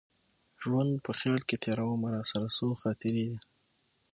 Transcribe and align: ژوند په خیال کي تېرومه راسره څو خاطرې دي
ژوند 0.61 0.91
په 1.05 1.11
خیال 1.19 1.41
کي 1.49 1.55
تېرومه 1.63 2.09
راسره 2.15 2.47
څو 2.57 2.67
خاطرې 2.81 3.23
دي 3.29 3.37